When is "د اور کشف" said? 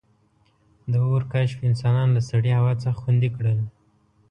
0.91-1.59